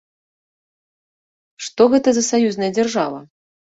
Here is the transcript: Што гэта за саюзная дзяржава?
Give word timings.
Што 1.69 1.81
гэта 1.95 2.09
за 2.19 2.27
саюзная 2.33 2.71
дзяржава? 2.77 3.19